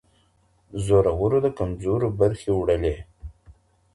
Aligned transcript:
زورورو 0.85 1.39
د 1.45 1.47
کمزورو 1.57 2.07
برخي 2.19 2.51
وړلې 2.55 2.95